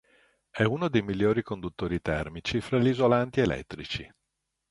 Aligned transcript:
È 0.49 0.63
uno 0.63 0.87
dei 0.87 1.03
migliori 1.03 1.43
conduttori 1.43 2.01
termici 2.01 2.59
fra 2.59 2.79
gli 2.79 2.87
isolanti 2.87 3.39
elettrici. 3.39 4.11